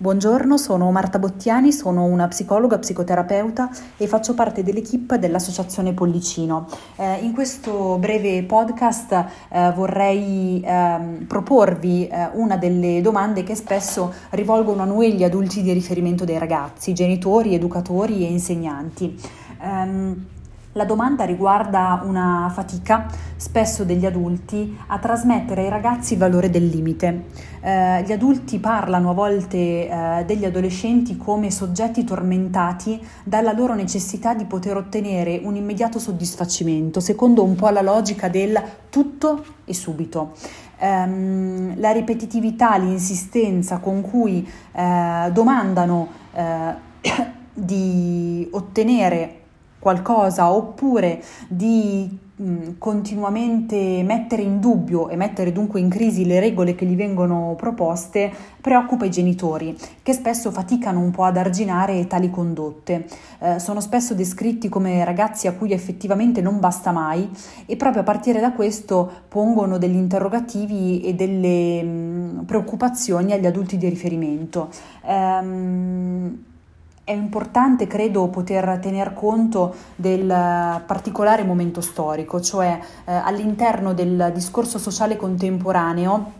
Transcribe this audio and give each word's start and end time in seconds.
Buongiorno, 0.00 0.56
sono 0.58 0.92
Marta 0.92 1.18
Bottiani, 1.18 1.72
sono 1.72 2.04
una 2.04 2.28
psicologa, 2.28 2.78
psicoterapeuta 2.78 3.68
e 3.96 4.06
faccio 4.06 4.32
parte 4.32 4.62
dell'equipe 4.62 5.18
dell'Associazione 5.18 5.92
Pollicino. 5.92 6.68
Eh, 6.94 7.16
in 7.24 7.32
questo 7.32 7.96
breve 7.98 8.44
podcast 8.44 9.24
eh, 9.48 9.72
vorrei 9.74 10.60
eh, 10.60 11.24
proporvi 11.26 12.06
eh, 12.06 12.28
una 12.34 12.56
delle 12.56 13.00
domande 13.00 13.42
che 13.42 13.56
spesso 13.56 14.14
rivolgono 14.30 14.82
a 14.82 14.84
noi 14.84 15.14
gli 15.14 15.24
adulti 15.24 15.62
di 15.62 15.72
riferimento 15.72 16.24
dei 16.24 16.38
ragazzi, 16.38 16.92
genitori, 16.92 17.54
educatori 17.54 18.24
e 18.24 18.30
insegnanti. 18.30 19.20
Um, 19.60 20.26
la 20.78 20.84
domanda 20.84 21.24
riguarda 21.24 22.00
una 22.04 22.48
fatica 22.54 23.08
spesso 23.34 23.82
degli 23.82 24.06
adulti 24.06 24.78
a 24.86 24.98
trasmettere 25.00 25.62
ai 25.62 25.70
ragazzi 25.70 26.12
il 26.12 26.20
valore 26.20 26.50
del 26.50 26.68
limite. 26.68 27.24
Eh, 27.60 28.04
gli 28.04 28.12
adulti 28.12 28.60
parlano 28.60 29.10
a 29.10 29.12
volte 29.12 29.56
eh, 29.56 30.22
degli 30.24 30.44
adolescenti 30.44 31.16
come 31.16 31.50
soggetti 31.50 32.04
tormentati 32.04 33.04
dalla 33.24 33.52
loro 33.52 33.74
necessità 33.74 34.34
di 34.34 34.44
poter 34.44 34.76
ottenere 34.76 35.40
un 35.42 35.56
immediato 35.56 35.98
soddisfacimento, 35.98 37.00
secondo 37.00 37.42
un 37.42 37.56
po' 37.56 37.70
la 37.70 37.82
logica 37.82 38.28
del 38.28 38.62
tutto 38.88 39.44
e 39.64 39.74
subito. 39.74 40.34
Um, 40.80 41.74
la 41.80 41.90
ripetitività, 41.90 42.76
l'insistenza 42.76 43.78
con 43.78 44.00
cui 44.00 44.48
eh, 44.70 45.28
domandano 45.32 46.08
eh, 46.32 46.74
di 47.52 48.48
ottenere 48.52 49.38
qualcosa 49.78 50.52
oppure 50.52 51.22
di 51.48 52.26
continuamente 52.78 54.04
mettere 54.04 54.42
in 54.42 54.60
dubbio 54.60 55.08
e 55.08 55.16
mettere 55.16 55.50
dunque 55.50 55.80
in 55.80 55.88
crisi 55.88 56.24
le 56.24 56.38
regole 56.38 56.76
che 56.76 56.86
gli 56.86 56.94
vengono 56.94 57.54
proposte 57.56 58.30
preoccupa 58.60 59.04
i 59.04 59.10
genitori 59.10 59.76
che 60.02 60.12
spesso 60.12 60.52
faticano 60.52 61.00
un 61.00 61.10
po' 61.10 61.24
ad 61.24 61.36
arginare 61.36 62.06
tali 62.06 62.30
condotte. 62.30 63.06
Eh, 63.40 63.58
sono 63.58 63.80
spesso 63.80 64.14
descritti 64.14 64.68
come 64.68 65.04
ragazzi 65.04 65.48
a 65.48 65.52
cui 65.52 65.72
effettivamente 65.72 66.40
non 66.40 66.60
basta 66.60 66.92
mai 66.92 67.28
e 67.66 67.74
proprio 67.74 68.02
a 68.02 68.04
partire 68.04 68.38
da 68.38 68.52
questo 68.52 69.10
pongono 69.26 69.76
degli 69.76 69.96
interrogativi 69.96 71.00
e 71.02 71.14
delle 71.14 71.82
mh, 71.82 72.44
preoccupazioni 72.46 73.32
agli 73.32 73.46
adulti 73.46 73.76
di 73.76 73.88
riferimento. 73.88 74.68
Um, 75.02 76.44
è 77.08 77.12
importante, 77.12 77.86
credo, 77.86 78.28
poter 78.28 78.78
tener 78.82 79.14
conto 79.14 79.74
del 79.96 80.26
particolare 80.26 81.42
momento 81.42 81.80
storico, 81.80 82.38
cioè 82.38 82.78
eh, 83.06 83.12
all'interno 83.12 83.94
del 83.94 84.30
discorso 84.34 84.76
sociale 84.78 85.16
contemporaneo 85.16 86.32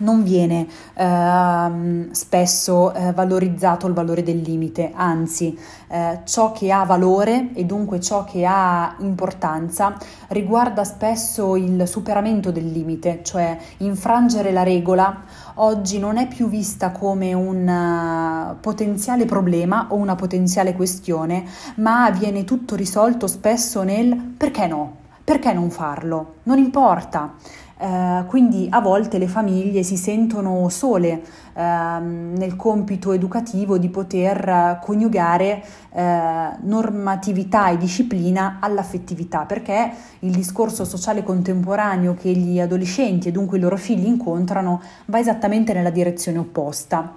non 0.00 0.22
viene 0.22 0.66
eh, 0.94 2.08
spesso 2.10 2.92
eh, 2.92 3.12
valorizzato 3.12 3.86
il 3.86 3.94
valore 3.94 4.22
del 4.22 4.40
limite, 4.40 4.92
anzi 4.94 5.58
eh, 5.88 6.20
ciò 6.24 6.52
che 6.52 6.70
ha 6.70 6.84
valore 6.84 7.50
e 7.54 7.64
dunque 7.64 8.00
ciò 8.00 8.24
che 8.24 8.44
ha 8.44 8.94
importanza 8.98 9.96
riguarda 10.28 10.84
spesso 10.84 11.56
il 11.56 11.86
superamento 11.88 12.50
del 12.50 12.70
limite, 12.70 13.20
cioè 13.22 13.56
infrangere 13.78 14.52
la 14.52 14.62
regola 14.62 15.22
oggi 15.60 15.98
non 15.98 16.16
è 16.16 16.26
più 16.26 16.48
vista 16.48 16.90
come 16.90 17.32
un 17.32 17.66
uh, 17.66 18.60
potenziale 18.60 19.24
problema 19.24 19.86
o 19.90 19.96
una 19.96 20.14
potenziale 20.14 20.74
questione, 20.74 21.44
ma 21.76 22.10
viene 22.10 22.44
tutto 22.44 22.74
risolto 22.74 23.26
spesso 23.26 23.82
nel 23.82 24.16
perché 24.16 24.66
no, 24.66 24.99
perché 25.22 25.52
non 25.52 25.70
farlo, 25.70 26.34
non 26.44 26.58
importa. 26.58 27.34
Eh, 27.82 28.24
quindi 28.26 28.66
a 28.70 28.82
volte 28.82 29.16
le 29.16 29.26
famiglie 29.26 29.82
si 29.82 29.96
sentono 29.96 30.68
sole 30.68 31.22
eh, 31.54 31.62
nel 31.62 32.54
compito 32.54 33.12
educativo 33.12 33.78
di 33.78 33.88
poter 33.88 34.78
coniugare 34.82 35.64
eh, 35.90 36.50
normatività 36.60 37.70
e 37.70 37.78
disciplina 37.78 38.58
all'affettività, 38.60 39.46
perché 39.46 39.92
il 40.18 40.32
discorso 40.32 40.84
sociale 40.84 41.22
contemporaneo 41.22 42.14
che 42.14 42.32
gli 42.32 42.60
adolescenti 42.60 43.28
e 43.28 43.32
dunque 43.32 43.56
i 43.56 43.60
loro 43.62 43.78
figli 43.78 44.06
incontrano 44.06 44.82
va 45.06 45.18
esattamente 45.18 45.72
nella 45.72 45.90
direzione 45.90 46.36
opposta. 46.36 47.14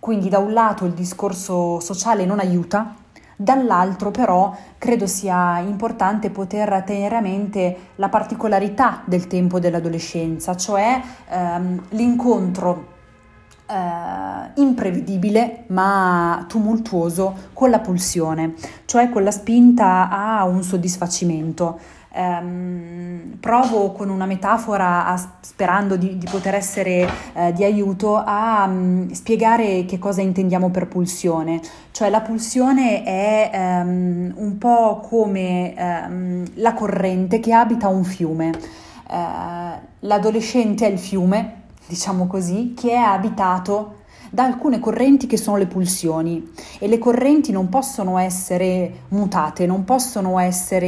Quindi 0.00 0.28
da 0.28 0.38
un 0.38 0.52
lato 0.52 0.86
il 0.86 0.92
discorso 0.92 1.78
sociale 1.78 2.24
non 2.24 2.40
aiuta, 2.40 2.96
Dall'altro 3.42 4.10
però 4.10 4.54
credo 4.76 5.06
sia 5.06 5.60
importante 5.60 6.28
poter 6.28 6.82
tenere 6.84 7.16
a 7.16 7.20
mente 7.22 7.92
la 7.94 8.10
particolarità 8.10 9.00
del 9.06 9.28
tempo 9.28 9.58
dell'adolescenza, 9.58 10.54
cioè 10.56 11.00
ehm, 11.30 11.84
l'incontro 11.92 12.98
eh, 13.66 14.50
imprevedibile 14.56 15.64
ma 15.68 16.44
tumultuoso 16.48 17.34
con 17.54 17.70
la 17.70 17.78
pulsione, 17.78 18.56
cioè 18.84 19.08
con 19.08 19.24
la 19.24 19.30
spinta 19.30 20.10
a 20.10 20.44
un 20.44 20.62
soddisfacimento. 20.62 21.78
Um, 22.12 23.36
provo 23.38 23.92
con 23.92 24.10
una 24.10 24.26
metafora, 24.26 25.06
a, 25.06 25.16
sperando 25.40 25.96
di, 25.96 26.18
di, 26.18 26.26
poter 26.28 26.56
essere 26.56 27.08
uh, 27.34 27.52
di 27.52 27.62
aiuto, 27.62 28.16
a 28.16 28.64
um, 28.66 29.10
spiegare 29.12 29.84
che 29.84 29.98
cosa 29.98 30.20
intendiamo 30.20 30.70
per 30.70 30.88
pulsione. 30.88 31.60
Cioè 31.92 32.10
la 32.10 32.20
pulsione 32.20 33.04
è 33.04 33.50
um, 33.82 34.32
un 34.34 34.58
po' 34.58 35.00
come 35.08 36.48
la 36.54 36.74
corrente 36.74 37.38
che 37.38 37.52
abita 37.52 37.86
un 37.88 38.02
fiume. 38.02 38.50
Uh, 39.08 39.78
l'adolescente 40.00 40.86
è 40.86 40.90
il 40.90 40.98
fiume, 40.98 41.62
diciamo 41.86 42.26
così, 42.26 42.74
che 42.76 42.90
è 42.90 42.96
abitato 42.96 43.98
da 44.30 44.44
alcune 44.44 44.78
correnti 44.78 45.26
che 45.26 45.36
sono 45.36 45.56
le 45.56 45.66
pulsioni. 45.66 46.50
E 46.78 46.88
le 46.88 46.98
correnti 46.98 47.52
non 47.52 47.68
possono 47.68 48.18
essere 48.18 49.02
mutate, 49.08 49.66
non 49.66 49.84
possono 49.84 50.38
essere 50.38 50.86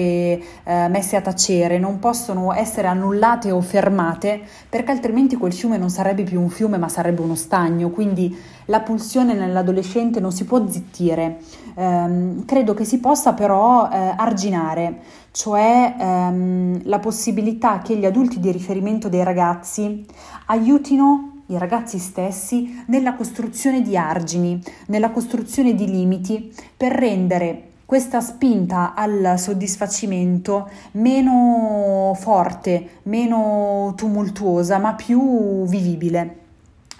eh, 0.64 0.88
messe 0.88 1.16
a 1.16 1.20
tacere, 1.20 1.78
non 1.78 1.98
possono 1.98 2.52
essere 2.52 2.86
annullate 2.86 3.50
o 3.50 3.60
fermate 3.60 4.40
perché 4.68 4.92
altrimenti 4.92 5.36
quel 5.36 5.52
fiume 5.52 5.76
non 5.76 5.90
sarebbe 5.90 6.22
più 6.22 6.40
un 6.40 6.48
fiume 6.48 6.78
ma 6.78 6.88
sarebbe 6.88 7.20
uno 7.20 7.34
stagno, 7.34 7.90
quindi 7.90 8.36
la 8.66 8.80
pulsione 8.80 9.34
nell'adolescente 9.34 10.20
non 10.20 10.32
si 10.32 10.44
può 10.44 10.66
zittire, 10.68 11.38
ehm, 11.74 12.44
credo 12.44 12.74
che 12.74 12.84
si 12.84 13.00
possa 13.00 13.32
però 13.32 13.88
eh, 13.90 14.14
arginare, 14.16 15.00
cioè 15.32 15.94
ehm, 15.98 16.82
la 16.84 16.98
possibilità 17.00 17.80
che 17.80 17.96
gli 17.96 18.04
adulti 18.04 18.38
di 18.38 18.52
riferimento 18.52 19.08
dei 19.08 19.24
ragazzi 19.24 20.04
aiutino 20.46 21.31
i 21.52 21.58
ragazzi 21.58 21.98
stessi 21.98 22.82
nella 22.86 23.14
costruzione 23.14 23.82
di 23.82 23.96
argini, 23.96 24.60
nella 24.86 25.10
costruzione 25.10 25.74
di 25.74 25.86
limiti 25.86 26.52
per 26.76 26.92
rendere 26.92 27.68
questa 27.84 28.20
spinta 28.20 28.94
al 28.94 29.34
soddisfacimento 29.36 30.70
meno 30.92 32.16
forte, 32.18 33.00
meno 33.02 33.92
tumultuosa, 33.96 34.78
ma 34.78 34.94
più 34.94 35.66
vivibile. 35.66 36.38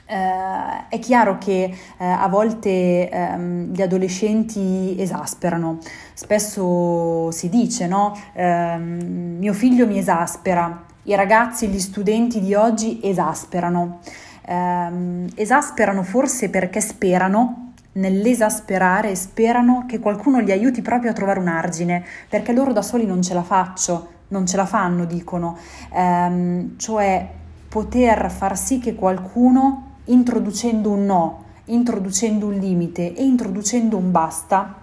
Uh, 0.06 0.88
è 0.90 0.98
chiaro 0.98 1.38
che 1.38 1.72
uh, 1.72 2.04
a 2.04 2.28
volte 2.28 3.08
um, 3.10 3.72
gli 3.72 3.80
adolescenti 3.80 4.94
esasperano, 4.98 5.78
spesso 6.12 7.30
si 7.30 7.48
dice 7.48 7.86
no, 7.86 8.12
uh, 8.34 8.78
mio 8.78 9.54
figlio 9.54 9.86
mi 9.86 9.96
esaspera, 9.96 10.84
i 11.04 11.16
ragazzi, 11.16 11.66
gli 11.66 11.80
studenti 11.80 12.40
di 12.40 12.54
oggi 12.54 13.00
esasperano 13.02 13.98
ehm, 14.46 15.28
esasperano 15.34 16.02
forse 16.02 16.50
perché 16.50 16.80
sperano 16.80 17.72
nell'esasperare 17.92 19.14
sperano 19.14 19.84
che 19.86 19.98
qualcuno 19.98 20.40
li 20.40 20.52
aiuti 20.52 20.80
proprio 20.80 21.10
a 21.10 21.14
trovare 21.14 21.38
un 21.38 21.48
argine, 21.48 22.04
perché 22.28 22.52
loro 22.52 22.72
da 22.72 22.82
soli 22.82 23.06
non 23.06 23.22
ce 23.22 23.34
la 23.34 23.42
faccio, 23.42 24.08
non 24.28 24.46
ce 24.46 24.56
la 24.56 24.66
fanno, 24.66 25.04
dicono, 25.04 25.58
ehm, 25.92 26.78
cioè 26.78 27.28
poter 27.68 28.30
far 28.30 28.56
sì 28.56 28.78
che 28.78 28.94
qualcuno, 28.94 29.98
introducendo 30.04 30.90
un 30.90 31.04
no, 31.04 31.44
introducendo 31.66 32.46
un 32.46 32.54
limite 32.54 33.14
e 33.14 33.24
introducendo 33.24 33.96
un 33.96 34.10
basta, 34.10 34.76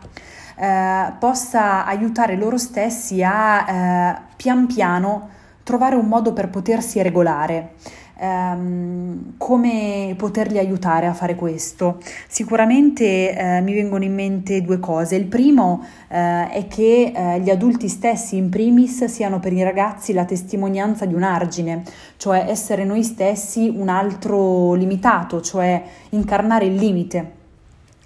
eh, 0.56 1.14
possa 1.18 1.86
aiutare 1.86 2.36
loro 2.36 2.58
stessi 2.58 3.24
a 3.24 3.70
eh, 3.70 4.18
pian 4.36 4.68
piano 4.68 5.30
trovare 5.64 5.96
un 5.96 6.08
modo 6.08 6.34
per 6.34 6.50
potersi 6.50 7.02
regolare 7.02 7.76
ehm, 8.19 9.33
come 9.38 10.13
poterli 10.18 10.57
aiutare 10.57 11.07
a 11.07 11.13
fare 11.13 11.36
questo? 11.36 12.00
Sicuramente 12.27 13.36
eh, 13.36 13.62
mi 13.62 13.74
vengono 13.74 14.04
in 14.04 14.13
mente 14.13 14.62
due 14.62 14.80
cose. 14.80 15.16
Il 15.16 15.25
primo 15.25 15.83
eh, 16.10 16.50
è 16.50 16.68
che 16.68 17.12
eh, 17.16 17.39
gli 17.39 17.50
adulti 17.50 17.88
stessi 17.88 18.36
in 18.36 18.50
primis 18.50 19.06
siano 19.06 19.39
per 19.39 19.54
i 19.54 19.63
ragazzi 19.63 20.13
la 20.13 20.25
testimonianza 20.25 21.06
di 21.06 21.13
un 21.13 21.24
argine, 21.24 21.83
cioè 22.18 22.45
essere 22.48 22.83
noi 22.83 23.04
stessi 23.04 23.71
un 23.74 23.89
altro 23.89 24.74
limitato, 24.74 25.42
cioè 25.42 25.81
incarnare 26.10 26.66
il 26.66 26.75
limite 26.75 27.38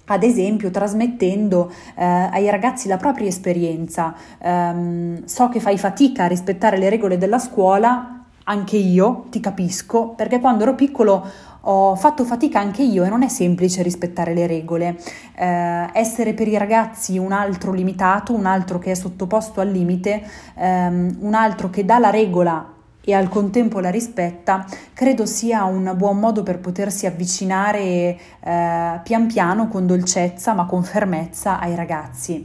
ad 0.06 0.22
esempio 0.22 0.70
trasmettendo 0.70 1.72
eh, 1.96 2.04
ai 2.04 2.50
ragazzi 2.50 2.88
la 2.88 2.96
propria 2.96 3.28
esperienza. 3.28 4.14
Um, 4.38 5.24
so 5.24 5.48
che 5.48 5.60
fai 5.60 5.78
fatica 5.78 6.24
a 6.24 6.26
rispettare 6.26 6.76
le 6.76 6.90
regole 6.90 7.16
della 7.16 7.38
scuola, 7.38 8.13
anche 8.44 8.76
io 8.76 9.26
ti 9.30 9.40
capisco, 9.40 10.08
perché 10.08 10.40
quando 10.40 10.62
ero 10.62 10.74
piccolo 10.74 11.26
ho 11.66 11.94
fatto 11.96 12.24
fatica 12.24 12.60
anche 12.60 12.82
io 12.82 13.04
e 13.04 13.08
non 13.08 13.22
è 13.22 13.28
semplice 13.28 13.82
rispettare 13.82 14.34
le 14.34 14.46
regole. 14.46 14.98
Eh, 15.34 15.88
essere 15.92 16.34
per 16.34 16.48
i 16.48 16.58
ragazzi 16.58 17.16
un 17.18 17.32
altro 17.32 17.72
limitato, 17.72 18.34
un 18.34 18.46
altro 18.46 18.78
che 18.78 18.90
è 18.90 18.94
sottoposto 18.94 19.60
al 19.60 19.70
limite, 19.70 20.22
ehm, 20.56 21.16
un 21.20 21.34
altro 21.34 21.70
che 21.70 21.84
dà 21.84 21.98
la 21.98 22.10
regola 22.10 22.72
e 23.06 23.12
al 23.12 23.28
contempo 23.28 23.80
la 23.80 23.90
rispetta, 23.90 24.64
credo 24.94 25.26
sia 25.26 25.64
un 25.64 25.92
buon 25.96 26.18
modo 26.18 26.42
per 26.42 26.58
potersi 26.58 27.06
avvicinare 27.06 28.18
eh, 28.40 29.00
pian 29.02 29.26
piano 29.26 29.68
con 29.68 29.86
dolcezza 29.86 30.54
ma 30.54 30.64
con 30.64 30.82
fermezza 30.82 31.60
ai 31.60 31.74
ragazzi. 31.74 32.42